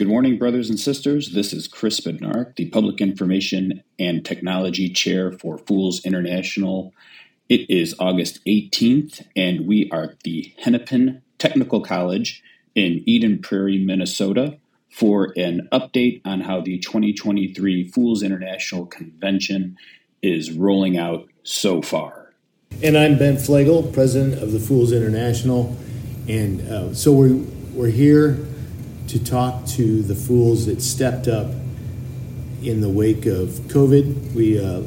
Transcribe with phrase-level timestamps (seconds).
[0.00, 1.32] Good morning, brothers and sisters.
[1.34, 6.94] This is Chris Bednarek, the Public Information and Technology Chair for Fools International.
[7.50, 12.42] It is August 18th, and we are at the Hennepin Technical College
[12.74, 14.56] in Eden Prairie, Minnesota,
[14.88, 19.76] for an update on how the 2023 Fools International Convention
[20.22, 22.32] is rolling out so far.
[22.82, 25.76] And I'm Ben Fleagle, president of the Fools International.
[26.26, 27.36] And uh, so we're,
[27.74, 28.46] we're here
[29.10, 31.50] to talk to the fools that stepped up
[32.62, 34.34] in the wake of COVID.
[34.34, 34.82] We, uh,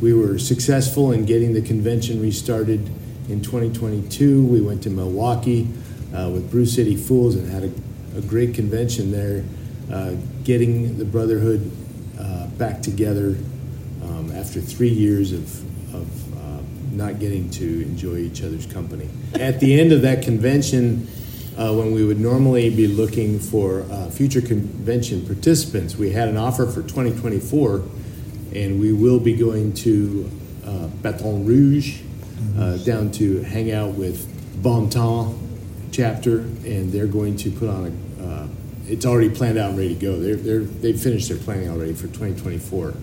[0.00, 2.88] we were successful in getting the convention restarted
[3.28, 4.46] in 2022.
[4.46, 5.68] We went to Milwaukee
[6.14, 9.44] uh, with Brew City Fools and had a, a great convention there,
[9.92, 10.14] uh,
[10.44, 11.68] getting the Brotherhood
[12.20, 13.36] uh, back together
[14.04, 19.08] um, after three years of, of uh, not getting to enjoy each other's company.
[19.34, 21.08] At the end of that convention,
[21.56, 25.96] uh, when we would normally be looking for uh, future convention participants.
[25.96, 27.82] We had an offer for 2024,
[28.54, 30.30] and we will be going to
[30.66, 32.02] uh, Baton Rouge
[32.58, 35.34] uh, down to hang out with Bon Temps
[35.92, 38.22] chapter, and they're going to put on a.
[38.22, 38.48] Uh,
[38.88, 40.20] it's already planned out and ready to go.
[40.20, 42.94] They're, they're, they've finished their planning already for 2024.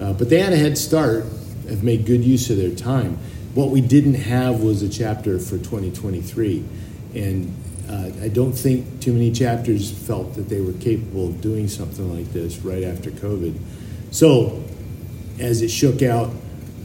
[0.00, 1.24] Uh, but they had a head start,
[1.68, 3.16] have made good use of their time.
[3.54, 6.64] What we didn't have was a chapter for 2023.
[7.14, 11.68] And uh, I don't think too many chapters felt that they were capable of doing
[11.68, 13.58] something like this right after COVID.
[14.10, 14.62] So,
[15.38, 16.30] as it shook out,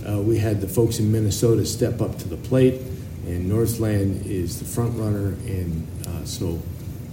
[0.08, 2.82] uh, we had the folks in Minnesota step up to the plate,
[3.26, 6.62] and Northland is the front runner, and uh, so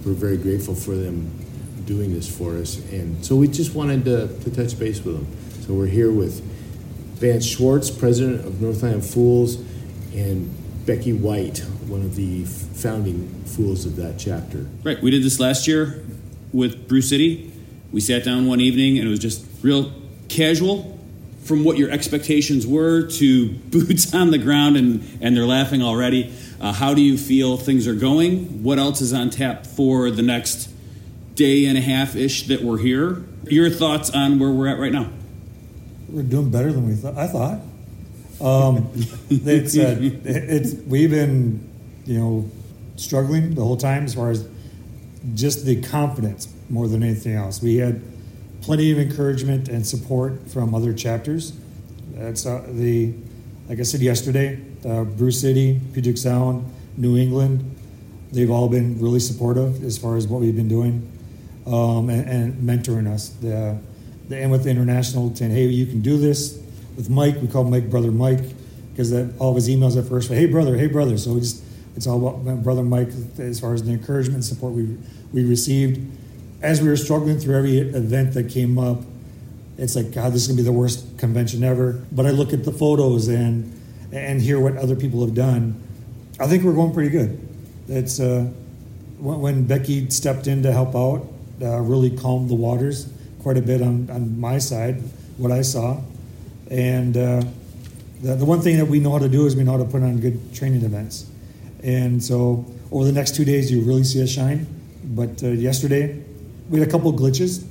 [0.05, 1.31] we're very grateful for them
[1.85, 2.77] doing this for us.
[2.91, 5.27] And so we just wanted to, to touch base with them.
[5.65, 6.41] So we're here with
[7.19, 9.55] Vance Schwartz, president of Northland Fools,
[10.13, 10.49] and
[10.85, 14.65] Becki White, one of the founding fools of that chapter.
[14.83, 15.01] Right.
[15.01, 16.03] We did this last year
[16.51, 17.51] with Brew City.
[17.91, 19.91] We sat down one evening and it was just real
[20.27, 20.99] casual
[21.43, 26.33] from what your expectations were to boots on the ground and, and they're laughing already.
[26.59, 28.63] Uh, how do you feel things are going?
[28.63, 30.69] What else is on tap for the next
[31.35, 33.23] day and a half ish that we're here?
[33.43, 35.11] Your thoughts on where we're at right now?
[36.09, 37.17] We're doing better than we thought.
[37.17, 37.59] I thought.
[38.41, 38.91] Um,
[39.29, 41.69] it's, uh, it's we've been,
[42.05, 42.49] you know,
[42.95, 44.47] struggling the whole time as far as
[45.33, 47.61] just the confidence more than anything else.
[47.61, 48.01] We had
[48.61, 51.53] plenty of encouragement and support from other chapters.
[52.13, 53.13] That's uh, the,
[53.67, 57.75] like I said yesterday, uh, Brew City, Puget Sound, New England.
[58.31, 61.11] They've all been really supportive as far as what we've been doing
[61.67, 63.29] um, and, and, mentoring us.
[63.29, 63.77] The,
[64.29, 66.61] the, and with the international saying, hey, you can do this.
[66.95, 68.41] With Mike, we call Mike Brother Mike
[68.91, 71.17] because all of his emails at first were, hey, brother, hey, brother.
[71.17, 71.61] So we just
[71.95, 74.97] it's all about my brother Mike as far as the encouragement and support we
[75.33, 75.99] we received
[76.61, 78.99] as we were struggling through every event that came up.
[79.77, 82.01] It's like God, this is gonna be the worst convention ever.
[82.11, 83.71] But I look at the photos and
[84.11, 85.81] and hear what other people have done.
[86.39, 87.39] I think we're going pretty good.
[87.87, 88.49] It's uh,
[89.19, 91.27] when, when Becki stepped in to help out,
[91.61, 95.01] uh, really calmed the waters quite a bit on, on my side,
[95.37, 96.01] what I saw,
[96.69, 97.15] and.
[97.15, 97.43] Uh,
[98.21, 99.85] the, the one thing that we know how to do is we know how to
[99.85, 101.29] put on good training events.
[101.85, 104.65] And so over the next two days, you really see us shine.
[105.03, 106.19] But uh, yesterday,
[106.69, 107.63] we had a couple of glitches.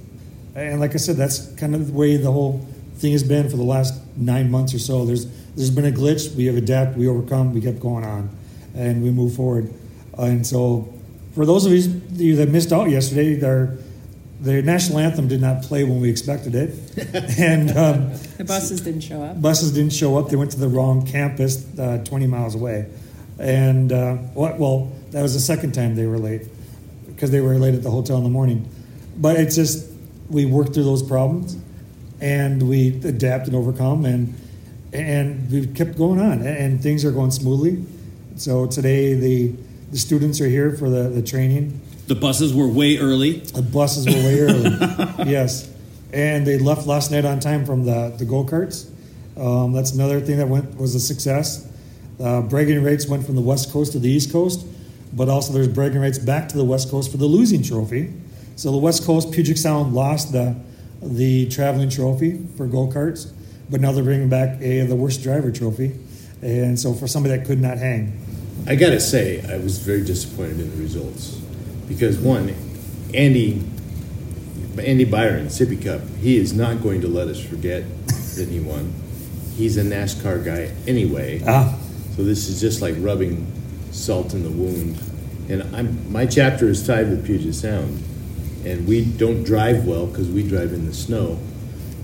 [0.55, 2.65] And like I said, that's kind of the way the whole
[2.97, 5.05] thing has been for the last nine months or so.
[5.05, 5.27] There's
[5.57, 6.33] there's been a glitch.
[6.37, 6.97] We have adapted.
[6.97, 7.53] We overcome.
[7.53, 8.31] We kept going on,
[8.75, 9.73] and we move forward.
[10.17, 10.93] Uh, and so,
[11.35, 13.77] for those of you that missed out yesterday, their
[14.41, 16.71] the national anthem did not play when we expected it,
[17.39, 19.43] and um, the buses didn't show up.
[19.43, 20.29] Buses didn't show up.
[20.29, 22.87] They went to the wrong campus, uh, 20 miles away.
[23.39, 26.43] And uh, well, that was the second time they were late
[27.07, 28.69] because they were late at the hotel in the morning.
[29.17, 29.91] But it's just
[30.29, 31.57] we worked through those problems
[32.21, 34.35] and we adapt and overcome and
[34.93, 37.85] and we've kept going on and things are going smoothly.
[38.37, 39.53] So today the
[39.91, 41.81] the students are here for the, the training.
[42.07, 43.39] The buses were way early.
[43.39, 44.71] The buses were way early.
[45.31, 45.71] yes,
[46.13, 48.91] and they left last night on time from the the go karts.
[49.37, 51.71] Um, that's another thing that went was a success.
[52.21, 54.67] Uh, bragging rights went from the West Coast to the East Coast,
[55.13, 58.13] but also there's bragging rights back to the West Coast for the losing trophy.
[58.57, 60.57] So the West Coast, Puget Sound lost the
[61.03, 63.31] the traveling trophy for go karts,
[63.69, 65.93] but now they're bringing back a the worst driver trophy,
[66.41, 68.21] and so for somebody that could not hang.
[68.67, 71.41] I gotta say, I was very disappointed in the results
[71.89, 72.55] because one,
[73.13, 73.63] Andy,
[74.79, 77.85] Andy Byron, Sippy Cup, he is not going to let us forget
[78.37, 78.95] that he won.
[79.57, 81.43] He's a NASCAR guy anyway.
[81.47, 81.79] Ah.
[82.17, 83.51] So this is just like rubbing
[83.91, 84.99] salt in the wound.
[85.49, 88.03] And I'm, my chapter is tied with Puget Sound.
[88.65, 91.39] and we don't drive well because we drive in the snow,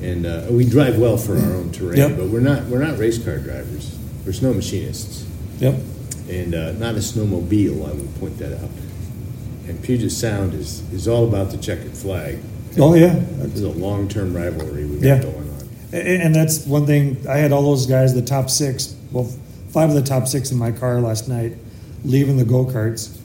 [0.02, 1.96] and uh, we drive well for our own terrain.
[1.96, 2.16] Yep.
[2.18, 3.96] But we're not we're not race car drivers.
[4.26, 5.24] We're snow machinists,
[5.60, 5.74] Yep.
[6.28, 7.88] and uh, not a snowmobile.
[7.88, 8.68] I will point that out.
[9.68, 12.38] And Puget Sound is is all about the checkered flag.
[12.78, 13.14] Oh yeah.
[13.18, 15.22] There's a long term rivalry we got Yeah.
[15.22, 15.68] going on.
[15.98, 17.16] And that's one thing.
[17.26, 19.28] I had all those guys, the top six, well,
[19.72, 21.56] five of the top six in my car last night,
[22.04, 23.16] leaving the go karts,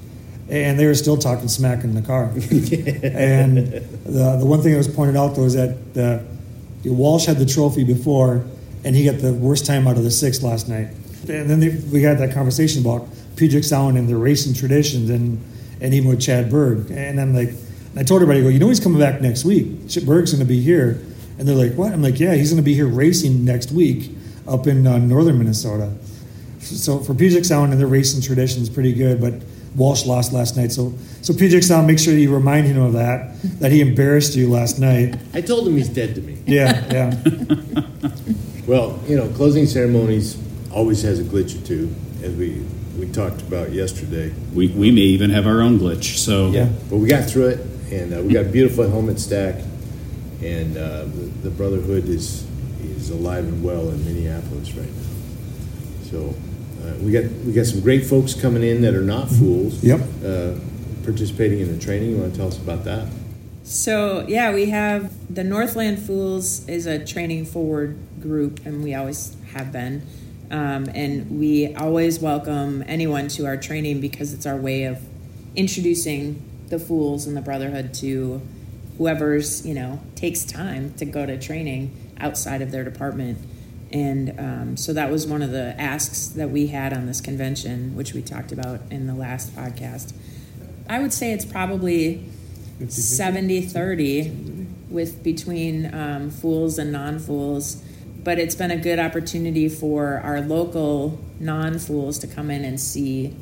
[0.50, 2.26] and they were still talking smack in the car.
[2.34, 3.58] and
[4.06, 6.24] the the one thing that was pointed out though is that uh,
[6.86, 8.46] Walsh had the trophy before,
[8.84, 10.88] and he got the worst time out of the six last night.
[11.28, 15.44] And then they, we had that conversation about Puget Sound and the racing traditions, and
[15.82, 16.92] and even with Chad Berg.
[16.92, 17.50] And I'm like,
[17.98, 19.68] I told everybody, I go, you know, he's coming back next week.
[20.06, 21.02] Berg's going to be here.
[21.38, 21.92] And they're like, what?
[21.92, 24.12] I'm like, yeah, he's going to be here racing next week
[24.48, 25.94] up in uh, northern Minnesota.
[26.66, 29.34] So for Puget Sound and their racing tradition is pretty good, but
[29.76, 30.72] Walsh lost last night.
[30.72, 34.50] So so Puget Sound, make sure you remind him of that, that he embarrassed you
[34.50, 35.16] last night.
[35.34, 36.38] I told him he's dead to me.
[36.46, 37.82] Yeah, yeah.
[38.68, 40.40] Well, you know, closing ceremonies
[40.72, 42.66] always has a glitch or two, as we
[42.98, 44.34] we talked about yesterday.
[44.56, 46.18] We, we may even have our own glitch.
[46.18, 46.70] So Yeah.
[46.90, 47.60] But we got through it,
[47.92, 49.56] and uh, we got a beautiful helmet stack,
[50.42, 52.46] and uh, the, the Brotherhood is
[52.82, 56.10] is alive and well in Minneapolis right now.
[56.10, 56.34] So
[56.82, 59.84] uh, we got we got some great folks coming in that are not fools.
[59.84, 60.02] Yep.
[60.24, 60.54] Uh,
[61.04, 62.12] participating in the training.
[62.12, 63.08] You want to tell us about that?
[63.64, 69.36] So yeah, we have the Northland Fools is a training forward group, and we always
[69.54, 70.06] have been.
[70.52, 75.02] Um, and we always welcome anyone to our training because it's our way of
[75.56, 78.42] introducing the Fools and the Brotherhood to
[78.98, 83.38] whoever's you know takes time to go to training outside of their department.
[83.96, 87.96] And um, so that was one of the asks that we had on this convention,
[87.96, 90.12] which we talked about in the last podcast.
[90.90, 92.26] I would say it's probably
[92.90, 97.82] 70 30 with between um, fools and non-fools.
[98.22, 103.34] But it's been a good opportunity for our local non-fools to come in and see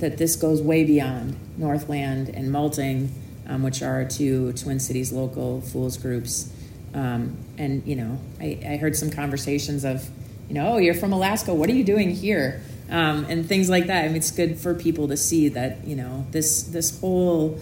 [0.00, 3.10] that this goes way beyond northland and malting
[3.48, 6.52] um, which are two twin cities local fools groups
[6.96, 10.08] um, and you know I, I heard some conversations of
[10.48, 13.86] you know oh you're from alaska what are you doing here um, and things like
[13.86, 17.60] that I mean, it's good for people to see that you know this this whole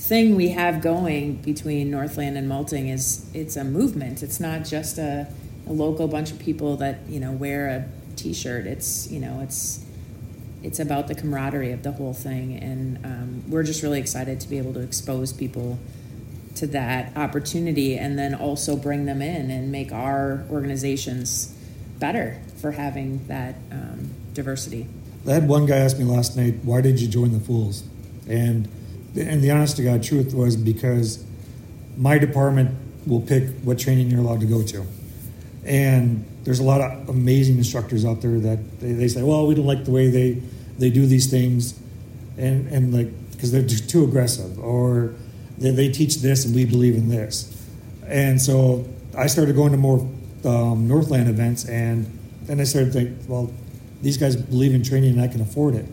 [0.00, 4.22] thing we have going between Northland and Malting is it's a movement.
[4.22, 5.30] It's not just a,
[5.66, 8.66] a local bunch of people that you know wear a T-shirt.
[8.66, 9.84] It's you know it's
[10.62, 14.48] it's about the camaraderie of the whole thing, and um, we're just really excited to
[14.48, 15.78] be able to expose people
[16.56, 21.54] to that opportunity, and then also bring them in and make our organizations
[21.98, 24.86] better for having that um, diversity.
[25.26, 27.84] I had one guy ask me last night, "Why did you join the Fools?"
[28.28, 28.68] And
[29.16, 31.24] and the honest to God truth was because
[31.96, 32.76] my department
[33.06, 34.86] will pick what training you're allowed to go to,
[35.64, 39.54] and there's a lot of amazing instructors out there that they, they say, "Well, we
[39.54, 40.42] don't like the way they
[40.78, 41.78] they do these things,"
[42.38, 45.14] and and like because they're too aggressive, or
[45.60, 47.66] they, teach this and we believe in this,
[48.06, 48.86] and so
[49.16, 50.00] I started going to more
[50.44, 52.06] um, Northland events, and
[52.42, 53.52] then I started thinking, well,
[54.02, 55.86] these guys believe in training and I can afford it.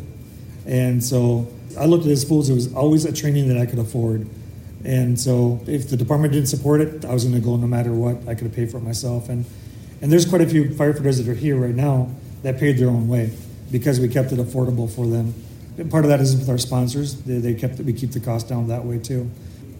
[0.66, 1.48] And so
[1.78, 2.24] I looked at it as.
[2.50, 4.28] It was always a training that I could afford.
[4.86, 7.92] And so if the department didn't support it, I was going to go no matter
[7.92, 8.18] what.
[8.28, 9.30] I could have paid for it myself.
[9.30, 9.46] And
[10.02, 12.10] and there's quite a few firefighters that are here right now
[12.44, 13.36] that paid their own way
[13.72, 15.34] because we kept it affordable for them.
[15.78, 17.22] And part of that is with our sponsors.
[17.24, 19.30] They, they kept we keep the cost down that way too.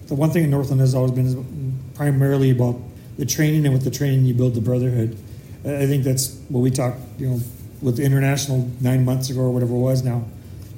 [0.08, 2.78] The one thing in Northland has always been primarily about
[3.18, 5.18] the training and with the training you build the brotherhood.
[5.66, 7.40] I think that's what we talked, you know,
[7.82, 10.24] with the international nine months ago or whatever it was now,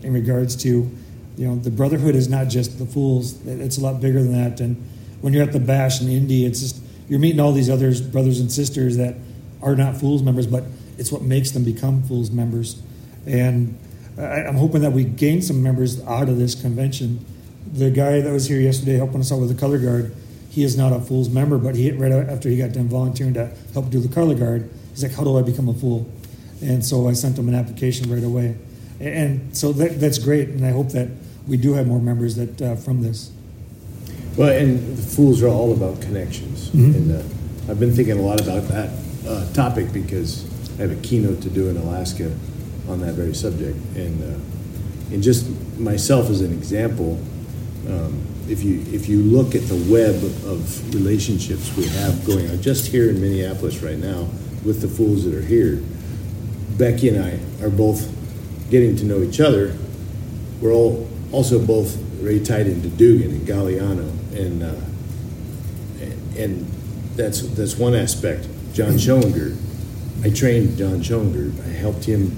[0.01, 0.89] in regards to,
[1.37, 3.45] you know, the brotherhood is not just the fools.
[3.45, 4.59] It's a lot bigger than that.
[4.59, 4.75] And
[5.21, 8.39] when you're at the bash in Indy, it's just you're meeting all these others, brothers
[8.39, 9.15] and sisters that
[9.61, 10.63] are not fools members, but
[10.97, 12.81] it's what makes them become fools members.
[13.25, 13.77] And
[14.17, 17.25] I, I'm hoping that we gain some members out of this convention.
[17.73, 20.15] The guy that was here yesterday helping us out with the color guard,
[20.49, 23.51] he is not a fool's member, but he right after he got done volunteering to
[23.73, 26.07] help do the color guard, he's like, "How do I become a fool?"
[26.61, 28.55] And so I sent him an application right away,
[28.99, 30.49] and so that, that's great.
[30.49, 31.09] And I hope that
[31.47, 33.31] we do have more members that uh, from this.
[34.35, 36.95] Well, and the fools are all about connections, Mhm.
[36.95, 37.21] and uh,
[37.71, 38.89] I've been thinking a lot about that
[39.27, 40.45] uh, topic because
[40.79, 42.31] I have a keynote to do in Alaska
[42.87, 45.45] on that very subject, and uh, and just
[45.77, 47.19] myself as an example,
[47.87, 52.61] um, if you if you look at the web of relationships we have going on
[52.61, 54.27] just here in Minneapolis right now
[54.65, 55.77] with the fools that are here,
[56.77, 58.11] Becki and I are both
[58.69, 59.75] getting to know each other.
[60.61, 64.75] We're all also both very tied into Dugan and Galliano, and uh,
[66.37, 66.65] and
[67.15, 68.47] that's that's one aspect.
[68.73, 69.57] John Schoeninger,
[70.23, 71.65] I trained John Schoeninger.
[71.65, 72.35] I helped him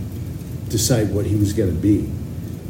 [0.69, 2.09] decide what he was going to be,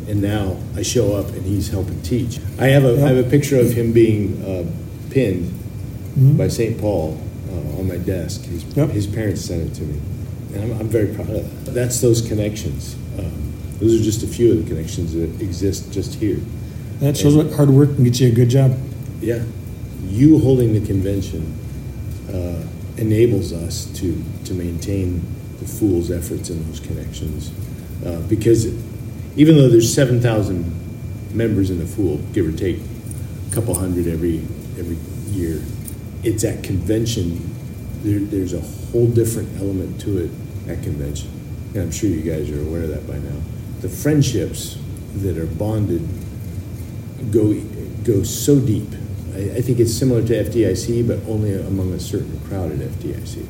[0.08, 2.40] and now I show up and he's helping teach.
[2.60, 4.66] I have a I have a picture of him being uh,
[5.12, 5.54] pinned
[6.12, 6.36] Mm-hmm.
[6.36, 6.78] by St.
[6.78, 7.18] Paul
[7.50, 8.42] uh, on my desk.
[8.44, 8.90] His, Yep.
[8.90, 9.98] his parents sent it to me,
[10.54, 11.74] and I'm, I'm very proud of that.
[11.74, 12.96] That's those connections.
[13.18, 16.42] Um, those are just a few of the connections that exist just here.
[17.00, 18.78] That shows what hard work can get you a good job.
[19.22, 19.42] Yeah,
[20.06, 21.58] you holding the convention
[22.28, 22.62] uh,
[22.98, 25.22] enables us to to maintain
[25.62, 27.52] the fool's efforts in those connections,
[28.06, 28.66] uh, because
[29.36, 30.78] even though there's seven thousand
[31.34, 32.80] members in the fool, give or take
[33.50, 34.40] a couple hundred every
[34.78, 34.98] every
[35.32, 35.62] year,
[36.24, 37.48] it's at convention.
[38.04, 38.62] There, there's a
[38.92, 40.32] whole different element to it
[40.68, 41.30] at convention,
[41.74, 43.40] and I'm sure you guys are aware of that by now.
[43.82, 44.78] The friendships
[45.18, 46.08] that are bonded
[47.32, 47.54] go
[48.04, 48.90] go so deep.
[49.34, 53.46] I, I think it's similar to FDIC, but only among a certain crowd at FDIC,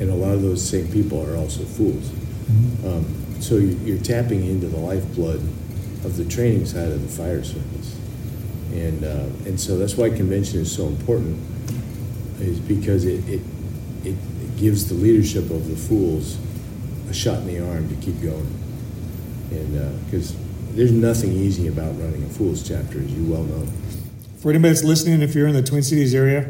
[0.00, 2.10] and a lot of those same people are also fools.
[2.84, 5.40] Um, so you- you're tapping into the lifeblood
[6.04, 7.94] of the training side of the fire service,
[8.74, 11.36] and uh, and so that's why convention is so important,
[12.40, 13.40] is because it it,
[14.04, 14.16] it
[14.56, 16.36] gives the leadership of the fools
[17.10, 18.46] a shot in the arm to keep going,
[19.50, 20.34] and because.
[20.74, 23.66] there's nothing easy about running a Fools chapter, as you well know.
[24.38, 26.48] For anybody that's listening, if you're in the Twin Cities area,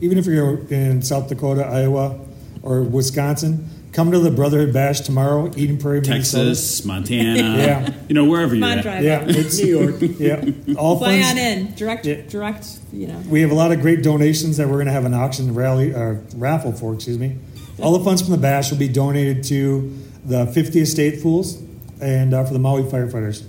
[0.00, 2.18] even if you're in South Dakota, Iowa,
[2.62, 7.92] or Wisconsin, come to the Brotherhood Bash tomorrow, Eden Prairie, Texas, Montana, Yeah.
[8.08, 8.82] you know, wherever you're on, at.
[8.82, 9.96] drive Yeah, it's New York.
[10.18, 11.30] Yeah, all Fly funds.
[11.32, 11.74] on in.
[11.74, 12.20] Direct, Yeah.
[12.28, 12.66] direct.
[12.92, 13.18] You know.
[13.28, 15.94] We have a lot of great donations that we're going to have an auction rally
[15.94, 16.94] uh, raffle for.
[16.94, 17.38] Excuse me.
[17.80, 21.60] All the funds from the bash will be donated to the 50th State Fools
[22.00, 23.44] and uh, for the Maui firefighters.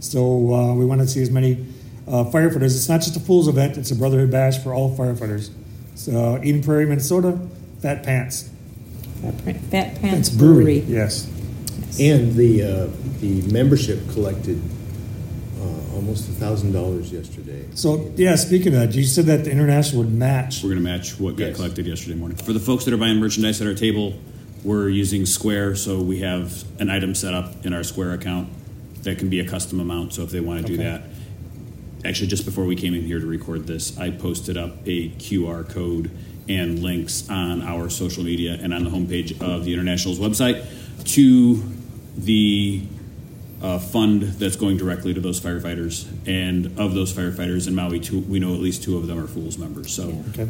[0.00, 1.66] So uh, we want to see as many
[2.06, 2.74] uh, firefighters.
[2.76, 5.50] It's not just a Fools event; it's a Brotherhood Bash for all firefighters.
[5.96, 7.38] So Eden Prairie, Minnesota,
[7.82, 8.48] Fat Pants.
[9.22, 10.80] Fat, Pants It's brewery.
[10.80, 10.84] Brewery.
[10.86, 11.26] Yes.
[12.00, 12.86] And the uh,
[13.20, 14.60] the membership collected
[15.60, 17.66] uh, almost a thousand dollars yesterday.
[17.74, 20.62] So yeah, speaking of that, you said that the international would match.
[20.62, 21.56] We're going to match what got Yes.
[21.56, 22.36] collected yesterday morning.
[22.38, 24.14] For the folks that are buying merchandise at our table,
[24.62, 28.48] we're using Square, so we have an item set up in our Square account
[29.02, 30.12] that can be a custom amount.
[30.14, 30.82] So if they want to do Okay.
[30.84, 31.02] that,
[32.04, 35.68] actually, just before we came in here to record this, I posted up a QR
[35.68, 36.10] code
[36.48, 40.64] and links on our social media and on the homepage of the International's website
[41.14, 41.62] to
[42.16, 42.82] the
[43.62, 46.06] uh, fund that's going directly to those firefighters.
[46.26, 49.26] And of those firefighters in Maui, two, we know at least two of them are
[49.26, 49.92] Fools members.
[49.92, 50.22] So Yeah.
[50.30, 50.48] Okay.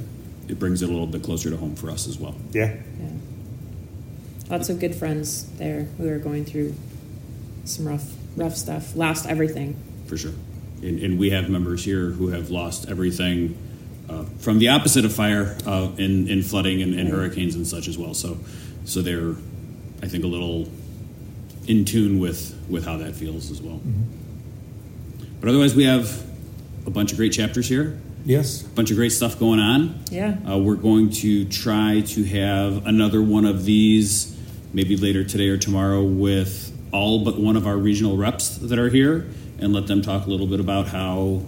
[0.48, 2.34] it brings it a little bit closer to home for us as well.
[2.52, 2.74] Yeah.
[3.00, 3.08] Yeah.
[4.50, 6.74] Lots of good friends there who are going through
[7.64, 8.94] some rough, rough stuff.
[8.96, 9.76] Lost everything.
[10.06, 10.32] for sure.
[10.82, 13.56] And, and we have members here who have lost everything
[14.08, 17.88] uh, from the opposite of fire uh, in, in flooding and, and hurricanes and such
[17.88, 18.14] as well.
[18.14, 18.38] So,
[18.84, 19.34] so they're,
[20.02, 20.68] I think, a little
[21.66, 23.80] in tune with, with how that feels as well.
[25.40, 26.24] But otherwise, we have
[26.86, 28.62] a bunch of great chapters here, Yes.
[28.62, 30.00] a bunch of great stuff going on.
[30.10, 30.36] Yeah.
[30.50, 34.36] Uh, we're going to try to have another one of these
[34.72, 38.88] maybe later today or tomorrow with all but one of our regional reps that are
[38.88, 39.26] here
[39.58, 41.42] and let them talk a little bit about how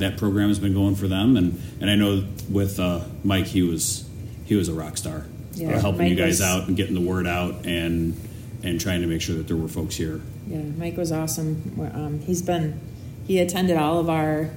[0.00, 1.36] that program has been going for them.
[1.36, 4.06] And, and I know with uh, Mike, he was
[4.44, 6.94] he was a rock star, Yeah, uh, helping Mike you guys was- out and getting
[6.94, 8.18] the word out and
[8.62, 10.20] and trying to make sure that there were folks here.
[10.48, 11.78] Yeah, Mike was awesome.
[11.94, 12.78] Um, he's been,
[13.26, 14.50] he attended all of our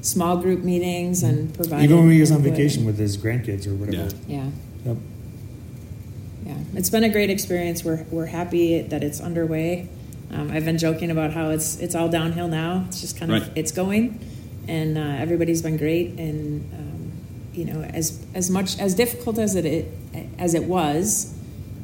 [0.00, 1.84] small group meetings and provided.
[1.84, 4.14] Even when he was on vacation with his grandkids or whatever.
[4.26, 4.44] Yeah.
[4.44, 4.50] Yeah,
[4.86, 4.96] Yep.
[6.46, 6.54] yeah.
[6.74, 7.84] It's been a great experience.
[7.84, 9.88] We're, we're happy that it's underway.
[10.32, 12.84] Um, I've been joking about how it's it's all downhill now.
[12.88, 13.52] It's just kind of Right.
[13.56, 14.20] it's going,
[14.68, 16.18] and uh, everybody's been great.
[16.18, 17.12] And um,
[17.52, 19.88] you know, as as much as difficult as it, it
[20.38, 21.36] as it was,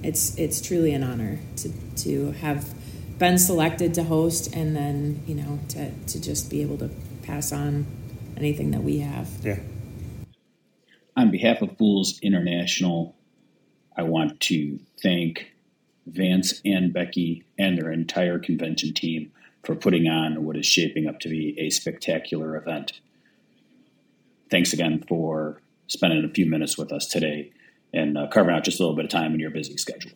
[0.03, 1.73] it's it's truly an honor to
[2.05, 2.75] to have
[3.19, 6.91] been selected to host, and then you know to to just be able to
[7.23, 7.87] pass on
[8.37, 9.29] anything that we have.
[9.43, 9.59] Yeah.
[11.17, 13.17] On behalf of Fools International,
[13.97, 15.51] I want to thank
[16.07, 19.33] Vance and Becki and their entire convention team
[19.67, 23.01] for putting on what is shaping up to be a spectacular event.
[24.49, 27.51] Thanks again for spending a few minutes with us today
[27.93, 30.13] and uh, carving out just a little bit of time in your busy schedule.